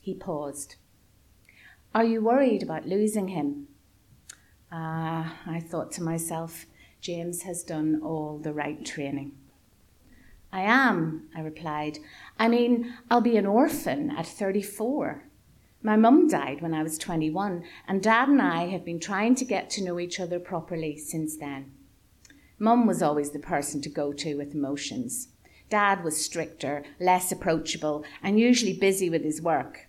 He 0.00 0.14
paused. 0.14 0.76
Are 1.94 2.04
you 2.04 2.20
worried 2.20 2.62
about 2.62 2.86
losing 2.86 3.28
him? 3.28 3.68
Ah, 4.74 5.36
I 5.46 5.60
thought 5.60 5.92
to 5.92 6.02
myself, 6.02 6.64
James 7.02 7.42
has 7.42 7.62
done 7.62 8.00
all 8.02 8.38
the 8.38 8.54
right 8.54 8.82
training. 8.82 9.32
I 10.50 10.62
am, 10.62 11.28
I 11.36 11.40
replied. 11.40 11.98
I 12.38 12.48
mean, 12.48 12.94
I'll 13.10 13.20
be 13.20 13.36
an 13.36 13.44
orphan 13.44 14.10
at 14.10 14.26
34. 14.26 15.24
My 15.82 15.96
mum 15.96 16.26
died 16.26 16.62
when 16.62 16.72
I 16.72 16.82
was 16.82 16.96
21, 16.96 17.64
and 17.86 18.02
Dad 18.02 18.28
and 18.28 18.40
I 18.40 18.68
have 18.68 18.82
been 18.84 18.98
trying 18.98 19.34
to 19.34 19.44
get 19.44 19.68
to 19.70 19.84
know 19.84 20.00
each 20.00 20.18
other 20.18 20.38
properly 20.38 20.96
since 20.96 21.36
then. 21.36 21.72
Mum 22.58 22.86
was 22.86 23.02
always 23.02 23.32
the 23.32 23.38
person 23.38 23.82
to 23.82 23.90
go 23.90 24.14
to 24.14 24.36
with 24.36 24.54
emotions. 24.54 25.28
Dad 25.68 26.02
was 26.02 26.24
stricter, 26.24 26.82
less 26.98 27.30
approachable, 27.30 28.04
and 28.22 28.40
usually 28.40 28.78
busy 28.78 29.10
with 29.10 29.22
his 29.22 29.42
work. 29.42 29.88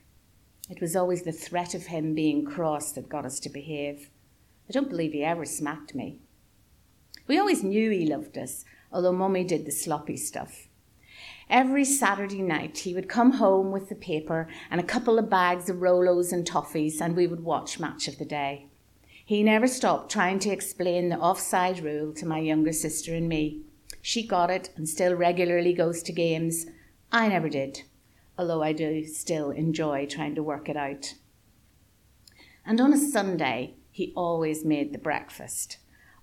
It 0.70 0.82
was 0.82 0.94
always 0.96 1.22
the 1.22 1.32
threat 1.32 1.74
of 1.74 1.86
him 1.86 2.14
being 2.16 2.44
cross 2.44 2.92
that 2.94 3.08
got 3.08 3.26
us 3.26 3.40
to 3.42 3.50
behave. 3.50 4.10
I 4.70 4.72
don't 4.72 4.90
believe 4.90 5.14
he 5.14 5.24
ever 5.24 5.46
smacked 5.46 5.94
me. 5.94 6.20
We 7.28 7.38
always 7.38 7.64
knew 7.64 7.92
he 7.92 8.06
loved 8.06 8.38
us, 8.38 8.66
although 8.92 9.12
Mummy 9.12 9.44
did 9.44 9.66
the 9.66 9.72
sloppy 9.72 10.18
stuff. 10.18 10.68
Every 11.50 11.86
Saturday 11.86 12.42
night, 12.42 12.80
he 12.80 12.94
would 12.94 13.10
come 13.10 13.34
home 13.34 13.72
with 13.72 13.90
the 13.90 13.96
paper 13.96 14.48
and 14.72 14.80
a 14.80 14.86
couple 14.86 15.20
of 15.20 15.30
bags 15.30 15.70
of 15.70 15.78
Rolos 15.78 16.32
and 16.32 16.46
toffees, 16.46 17.02
and 17.02 17.16
we 17.16 17.28
would 17.28 17.44
watch 17.44 17.80
Match 17.80 18.08
of 18.08 18.18
the 18.18 18.26
Day. 18.26 18.68
He 19.26 19.44
never 19.44 19.68
stopped 19.68 20.12
trying 20.12 20.40
to 20.40 20.50
explain 20.50 21.10
the 21.10 21.20
offside 21.20 21.80
rule 21.80 22.14
to 22.14 22.26
my 22.26 22.40
younger 22.40 22.74
sister 22.74 23.14
and 23.14 23.30
me. 23.30 23.62
She 24.02 24.26
got 24.28 24.50
it 24.50 24.70
and 24.76 24.88
still 24.88 25.16
regularly 25.16 25.74
goes 25.74 26.04
to 26.04 26.12
games. 26.12 26.66
I 27.12 27.30
never 27.30 27.48
did, 27.48 27.84
although 28.38 28.64
I 28.64 28.74
do 28.74 29.06
still 29.06 29.52
enjoy 29.52 30.08
trying 30.08 30.36
to 30.36 30.44
work 30.44 30.68
it 30.68 30.76
out. 30.76 31.14
And 32.66 32.82
on 32.82 32.94
a 32.94 32.98
Sunday, 32.98 33.76
he 33.94 34.12
always 34.16 34.66
made 34.66 34.92
the 34.92 34.98
breakfast 34.98 35.78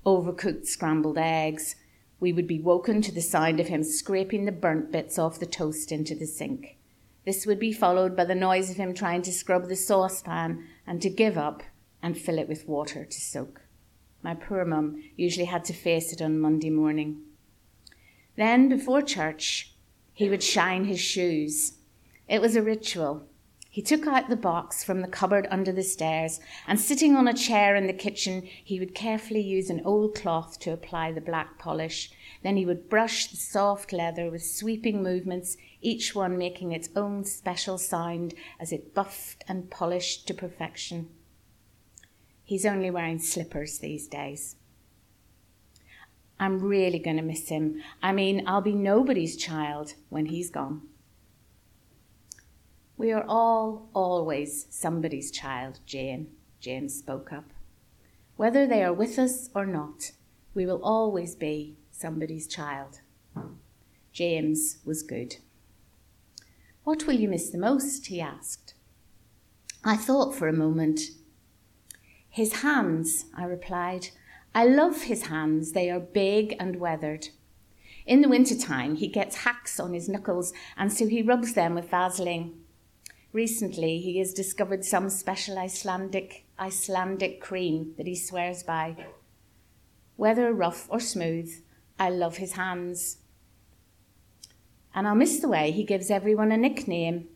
overcooked 0.04 0.66
scrambled 0.66 1.18
eggs, 1.18 1.76
we 2.18 2.32
would 2.32 2.46
be 2.46 2.60
woken 2.60 3.00
to 3.02 3.12
the 3.12 3.20
sound 3.20 3.60
of 3.60 3.68
him 3.68 3.82
scraping 3.82 4.44
the 4.44 4.52
burnt 4.52 4.90
bits 4.92 5.18
off 5.18 5.40
the 5.40 5.46
toast 5.46 5.92
into 5.92 6.14
the 6.14 6.26
sink. 6.26 6.76
This 7.24 7.46
would 7.46 7.58
be 7.58 7.72
followed 7.72 8.16
by 8.16 8.24
the 8.24 8.34
noise 8.34 8.70
of 8.70 8.76
him 8.76 8.94
trying 8.94 9.22
to 9.22 9.32
scrub 9.32 9.68
the 9.68 9.76
saucepan 9.76 10.66
and 10.86 11.00
to 11.02 11.10
give 11.10 11.36
up 11.36 11.62
and 12.02 12.16
fill 12.16 12.38
it 12.38 12.48
with 12.48 12.68
water 12.68 13.04
to 13.04 13.20
soak. 13.20 13.62
My 14.22 14.34
poor 14.34 14.64
mum 14.64 15.02
usually 15.16 15.46
had 15.46 15.64
to 15.66 15.72
face 15.72 16.12
it 16.12 16.22
on 16.22 16.40
Monday 16.40 16.70
morning. 16.70 17.20
Then, 18.36 18.68
before 18.68 19.02
church, 19.02 19.74
he 20.12 20.28
would 20.28 20.42
shine 20.42 20.84
his 20.84 21.00
shoes. 21.00 21.74
It 22.28 22.40
was 22.40 22.56
a 22.56 22.62
ritual. 22.62 23.26
He 23.72 23.82
took 23.82 24.04
out 24.04 24.28
the 24.28 24.34
box 24.34 24.82
from 24.82 25.00
the 25.00 25.06
cupboard 25.06 25.46
under 25.48 25.70
the 25.70 25.84
stairs, 25.84 26.40
and 26.66 26.80
sitting 26.80 27.14
on 27.14 27.28
a 27.28 27.32
chair 27.32 27.76
in 27.76 27.86
the 27.86 27.92
kitchen, 27.92 28.42
he 28.42 28.80
would 28.80 28.96
carefully 28.96 29.40
use 29.40 29.70
an 29.70 29.82
old 29.84 30.16
cloth 30.16 30.58
to 30.60 30.72
apply 30.72 31.12
the 31.12 31.20
black 31.20 31.56
polish. 31.56 32.10
Then 32.42 32.56
he 32.56 32.66
would 32.66 32.88
brush 32.88 33.28
the 33.28 33.36
soft 33.36 33.92
leather 33.92 34.28
with 34.28 34.44
sweeping 34.44 35.04
movements, 35.04 35.56
each 35.80 36.16
one 36.16 36.36
making 36.36 36.72
its 36.72 36.88
own 36.96 37.24
special 37.24 37.78
sound 37.78 38.34
as 38.58 38.72
it 38.72 38.92
buffed 38.92 39.44
and 39.46 39.70
polished 39.70 40.26
to 40.26 40.34
perfection. 40.34 41.08
He's 42.42 42.66
only 42.66 42.90
wearing 42.90 43.20
slippers 43.20 43.78
these 43.78 44.08
days. 44.08 44.56
I'm 46.40 46.58
really 46.58 46.98
going 46.98 47.18
to 47.18 47.22
miss 47.22 47.50
him. 47.50 47.80
I 48.02 48.10
mean, 48.10 48.42
I'll 48.48 48.62
be 48.62 48.74
nobody's 48.74 49.36
child 49.36 49.94
when 50.08 50.26
he's 50.26 50.50
gone. 50.50 50.89
We 53.00 53.12
are 53.12 53.24
all 53.26 53.88
always 53.94 54.66
somebody's 54.68 55.30
child, 55.30 55.80
Jane, 55.86 56.32
Jane 56.60 56.90
spoke 56.90 57.32
up. 57.32 57.46
Whether 58.36 58.66
they 58.66 58.84
are 58.84 58.92
with 58.92 59.18
us 59.18 59.48
or 59.54 59.64
not, 59.64 60.12
we 60.52 60.66
will 60.66 60.82
always 60.82 61.34
be 61.34 61.78
somebody's 61.90 62.46
child. 62.46 63.00
James 64.12 64.80
was 64.84 65.02
good. 65.02 65.36
What 66.84 67.06
will 67.06 67.14
you 67.14 67.26
miss 67.26 67.48
the 67.48 67.56
most? 67.56 68.08
he 68.08 68.20
asked. 68.20 68.74
I 69.82 69.96
thought 69.96 70.34
for 70.34 70.46
a 70.46 70.52
moment. 70.52 71.00
His 72.28 72.60
hands, 72.60 73.24
I 73.34 73.44
replied. 73.44 74.08
I 74.54 74.66
love 74.66 75.04
his 75.04 75.28
hands. 75.28 75.72
They 75.72 75.88
are 75.88 76.00
big 76.00 76.54
and 76.60 76.76
weathered. 76.76 77.28
In 78.04 78.20
the 78.20 78.28
winter 78.28 78.58
time, 78.58 78.96
he 78.96 79.08
gets 79.08 79.36
hacks 79.36 79.80
on 79.80 79.94
his 79.94 80.06
knuckles, 80.06 80.52
and 80.76 80.92
so 80.92 81.06
he 81.06 81.22
rubs 81.22 81.54
them 81.54 81.76
with 81.76 81.88
Vaseline. 81.88 82.59
Recently, 83.32 83.98
he 84.00 84.18
has 84.18 84.32
discovered 84.32 84.84
some 84.84 85.08
special 85.08 85.58
Icelandic 85.58 86.46
Icelandic 86.58 87.40
cream 87.40 87.94
that 87.96 88.06
he 88.06 88.16
swears 88.16 88.62
by. 88.62 88.96
Whether 90.16 90.52
rough 90.52 90.88
or 90.90 91.00
smooth, 91.00 91.50
I 91.98 92.10
love 92.10 92.38
his 92.38 92.52
hands. 92.52 93.18
And 94.94 95.06
I'll 95.06 95.14
miss 95.14 95.38
the 95.38 95.48
way 95.48 95.70
he 95.70 95.84
gives 95.84 96.10
everyone 96.10 96.50
a 96.50 96.56
nickname, 96.56 97.28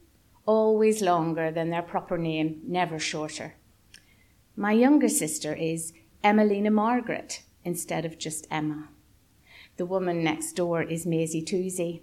always 0.47 1.01
longer 1.01 1.51
than 1.51 1.71
their 1.71 1.83
proper 1.83 2.19
name, 2.19 2.61
never 2.67 2.99
shorter. 2.99 3.55
My 4.57 4.73
younger 4.73 5.09
sister 5.09 5.55
is 5.55 5.93
Emelina 6.23 6.73
Margaret 6.73 7.43
instead 7.65 8.05
of 8.05 8.19
just 8.19 8.47
Emma. 8.51 8.89
The 9.77 9.87
woman 9.87 10.23
next 10.23 10.53
door 10.53 10.83
is 10.83 11.07
Maisie 11.07 11.45
Toosie. 11.45 12.03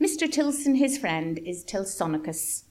Mr. 0.00 0.30
Tilson, 0.30 0.76
his 0.76 0.98
friend, 0.98 1.38
is 1.38 1.64
Tilsonicus. 1.64 2.64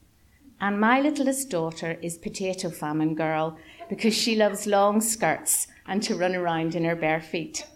And 0.59 0.79
my 0.79 1.01
littlest 1.01 1.49
daughter 1.49 1.97
is 2.01 2.17
Potato 2.17 2.69
Famine 2.69 3.13
Girl 3.13 3.57
because 3.89 4.13
she 4.13 4.35
loves 4.35 4.65
long 4.65 5.01
skirts 5.01 5.67
and 5.85 6.01
to 6.03 6.15
run 6.15 6.33
around 6.33 6.75
in 6.75 6.85
her 6.85 6.95
bare 6.95 7.21
feet. 7.21 7.67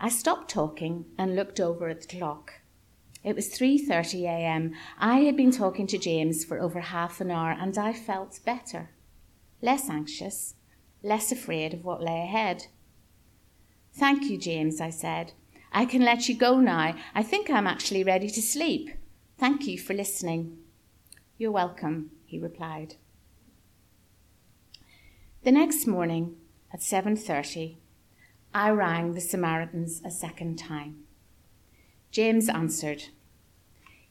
I 0.00 0.08
stopped 0.08 0.50
talking 0.50 1.06
and 1.16 1.36
looked 1.36 1.60
over 1.60 1.88
at 1.88 2.02
the 2.02 2.18
clock. 2.18 2.54
It 3.22 3.34
was 3.34 3.48
3:30 3.48 4.24
a.m. 4.24 4.74
I 4.98 5.20
had 5.20 5.36
been 5.36 5.52
talking 5.52 5.86
to 5.86 5.98
James 5.98 6.44
for 6.44 6.60
over 6.60 6.80
half 6.80 7.20
an 7.20 7.30
hour 7.30 7.52
and 7.52 7.78
I 7.78 7.92
felt 7.92 8.40
better, 8.44 8.90
less 9.62 9.88
anxious, 9.88 10.56
less 11.02 11.32
afraid 11.32 11.72
of 11.72 11.84
what 11.84 12.02
lay 12.02 12.22
ahead. 12.22 12.66
Thank 13.94 14.24
you, 14.24 14.36
James, 14.36 14.80
I 14.80 14.90
said. 14.90 15.32
I 15.72 15.86
can 15.86 16.02
let 16.02 16.28
you 16.28 16.36
go 16.36 16.60
now. 16.60 16.96
I 17.14 17.22
think 17.22 17.48
I'm 17.48 17.66
actually 17.66 18.04
ready 18.04 18.28
to 18.28 18.42
sleep. 18.42 18.90
Thank 19.38 19.66
you 19.66 19.78
for 19.78 19.94
listening. 19.94 20.58
You're 21.36 21.50
welcome, 21.50 22.12
he 22.26 22.38
replied. 22.38 22.94
The 25.42 25.50
next 25.50 25.86
morning 25.86 26.36
at 26.72 26.80
7:30, 26.80 27.78
I 28.54 28.70
rang 28.70 29.14
the 29.14 29.20
Samaritans 29.20 30.00
a 30.04 30.10
second 30.10 30.58
time. 30.58 31.04
James 32.12 32.48
answered. 32.48 33.04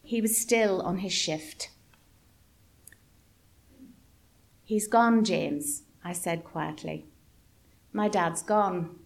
He 0.02 0.20
was 0.20 0.36
still 0.36 0.82
on 0.82 0.98
his 0.98 1.14
shift. 1.14 1.70
He's 4.62 4.86
gone, 4.86 5.24
James, 5.24 5.84
I 6.04 6.12
said 6.12 6.44
quietly. 6.44 7.06
My 7.90 8.08
dad's 8.08 8.42
gone. 8.42 8.98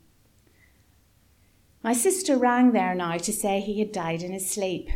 My 1.85 1.93
sister 1.93 2.37
rang 2.37 2.73
there 2.73 2.97
now 2.97 3.17
to 3.19 3.33
say 3.33 3.61
he 3.61 3.79
had 3.79 3.93
died 3.93 4.23
in 4.25 4.33
his 4.33 4.51
sleep. 4.51 4.91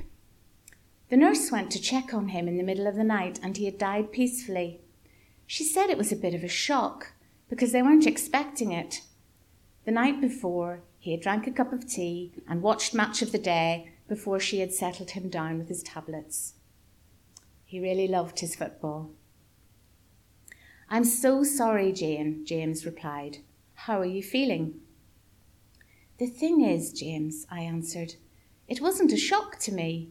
The 1.12 1.19
nurse 1.19 1.52
went 1.52 1.71
to 1.73 1.78
check 1.78 2.14
on 2.14 2.28
him 2.28 2.49
in 2.49 2.57
the 2.57 2.62
middle 2.62 2.87
of 2.87 2.97
the 2.97 3.04
night 3.04 3.38
and 3.42 3.54
he 3.54 3.66
had 3.66 3.76
died 3.76 4.12
peacefully. 4.12 4.81
She 5.47 5.62
said 5.62 5.90
it 5.90 5.99
was 5.99 6.11
a 6.11 6.16
bit 6.16 6.33
of 6.33 6.42
a 6.42 6.49
shock 6.49 7.12
because 7.50 7.71
they 7.71 7.83
weren't 7.83 8.07
expecting 8.07 8.73
it. 8.73 9.02
The 9.85 9.90
night 9.90 10.23
before, 10.23 10.81
he 10.99 11.11
had 11.11 11.21
drank 11.21 11.47
a 11.47 11.50
cup 11.50 11.71
of 11.71 11.87
tea 11.87 12.33
and 12.49 12.62
watched 12.62 12.95
Match 12.95 13.21
of 13.21 13.31
the 13.31 13.38
Day 13.38 13.90
before 14.09 14.40
she 14.40 14.61
had 14.61 14.73
settled 14.73 15.11
him 15.11 15.28
down 15.28 15.59
with 15.59 15.69
his 15.69 15.83
tablets. 15.83 16.54
He 17.66 17.78
really 17.78 18.09
loved 18.09 18.40
his 18.40 18.57
football. 18.57 19.11
I'm 20.88 21.04
so 21.04 21.45
sorry, 21.45 21.92
Jane, 21.92 22.47
James 22.47 22.87
replied. 22.87 23.37
How 23.75 24.00
are 24.00 24.07
you 24.07 24.23
feeling? 24.23 24.81
The 26.16 26.26
thing 26.26 26.62
is, 26.62 26.90
James, 26.90 27.47
I 27.50 27.61
answered, 27.61 28.14
it 28.66 28.81
wasn't 28.81 29.12
a 29.12 29.19
shock 29.19 29.59
to 29.59 29.73
me. 29.73 30.09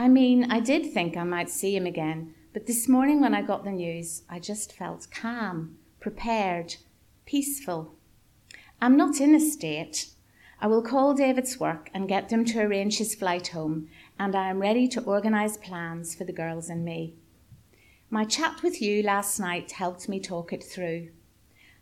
I 0.00 0.08
mean, 0.08 0.50
I 0.50 0.60
did 0.60 0.94
think 0.94 1.14
I 1.14 1.24
might 1.24 1.50
see 1.50 1.76
him 1.76 1.84
again, 1.84 2.34
but 2.54 2.64
this 2.64 2.88
morning 2.88 3.20
when 3.20 3.34
I 3.34 3.42
got 3.42 3.64
the 3.64 3.70
news, 3.70 4.22
I 4.30 4.38
just 4.38 4.72
felt 4.72 5.06
calm, 5.10 5.76
prepared, 6.00 6.76
peaceful. 7.26 7.96
I'm 8.80 8.96
not 8.96 9.20
in 9.20 9.34
a 9.34 9.40
state. 9.40 10.06
I 10.58 10.68
will 10.68 10.80
call 10.80 11.12
David's 11.12 11.60
work 11.60 11.90
and 11.92 12.08
get 12.08 12.30
them 12.30 12.46
to 12.46 12.62
arrange 12.62 12.96
his 12.96 13.14
flight 13.14 13.48
home, 13.48 13.90
and 14.18 14.34
I 14.34 14.48
am 14.48 14.60
ready 14.60 14.88
to 14.88 15.02
organise 15.02 15.58
plans 15.58 16.14
for 16.14 16.24
the 16.24 16.32
girls 16.32 16.70
and 16.70 16.82
me. 16.82 17.12
My 18.08 18.24
chat 18.24 18.62
with 18.62 18.80
you 18.80 19.02
last 19.02 19.38
night 19.38 19.72
helped 19.72 20.08
me 20.08 20.18
talk 20.18 20.50
it 20.50 20.64
through. 20.64 21.10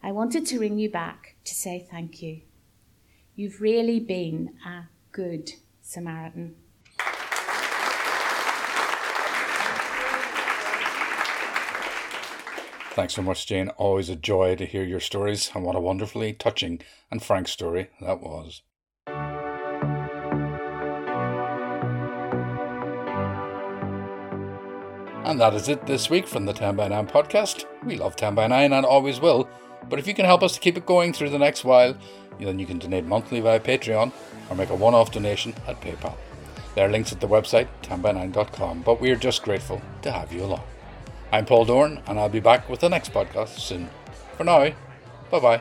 I 0.03 0.11
wanted 0.11 0.45
to 0.47 0.59
ring 0.59 0.81
you 0.81 0.91
back 0.91 1.37
to 1.45 1.55
say 1.55 1.87
thank 1.89 2.21
you. 2.21 2.41
You've 3.37 3.61
really 3.61 4.01
been 4.01 4.57
a 4.67 4.89
good 5.13 5.53
Samaritan. 5.83 6.57
Thanks 12.99 13.15
so 13.15 13.23
much, 13.23 13.47
Jane. 13.47 13.69
Always 13.77 14.09
a 14.09 14.17
joy 14.17 14.57
to 14.57 14.67
hear 14.67 14.83
your 14.83 14.99
stories, 14.99 15.53
and 15.55 15.63
what 15.63 15.77
a 15.77 15.81
wonderfully 15.81 16.33
touching 16.33 16.81
and 17.13 17.23
frank 17.23 17.47
story 17.47 17.91
that 18.01 18.21
was. 18.21 18.63
And 25.25 25.39
that 25.39 25.55
is 25.55 25.69
it 25.69 25.87
this 25.87 26.11
week 26.11 26.27
from 26.27 26.47
the 26.47 26.53
10 26.53 26.75
by 26.75 26.89
9 26.89 27.07
podcast. 27.07 27.67
We 27.85 27.95
love 27.95 28.17
10 28.17 28.35
by 28.35 28.49
9 28.49 28.73
and 28.73 28.85
always 28.85 29.21
will, 29.21 29.49
but 29.89 30.01
if 30.01 30.09
you 30.09 30.15
can 30.15 30.25
help 30.25 30.43
us 30.43 30.55
to 30.55 30.61
keep 30.61 30.77
it 30.77 30.85
going 30.85 31.13
through 31.13 31.31
the 31.31 31.39
next 31.39 31.63
while, 31.63 31.97
then 32.41 32.59
you 32.59 32.67
can 32.67 32.81
donate 32.81 33.05
monthly 33.05 33.39
via 33.39 33.61
Patreon 33.61 34.11
or 34.51 34.57
make 34.57 34.71
a 34.71 34.75
one 34.75 34.95
off 34.95 35.13
donation 35.13 35.55
at 35.69 35.81
PayPal. 35.81 36.17
There 36.75 36.85
are 36.85 36.91
links 36.91 37.13
at 37.13 37.21
the 37.21 37.29
website 37.29 37.69
10by9.com, 37.85 38.83
but 38.83 39.01
we 39.01 39.13
are 39.13 39.17
just 39.17 39.45
grateful 39.45 39.81
to 40.03 40.11
have 40.11 40.33
you 40.33 40.43
along. 40.43 40.65
I'm 41.31 41.45
Paul 41.45 41.67
Doran, 41.67 42.01
and 42.07 42.19
I'll 42.19 42.31
be 42.31 42.41
back 42.41 42.69
with 42.71 42.81
the 42.81 42.89
next 42.89 43.13
podcast 43.13 43.59
soon. 43.59 43.91
For 44.37 44.45
now, 44.45 44.71
bye 45.31 45.41
bye. 45.41 45.61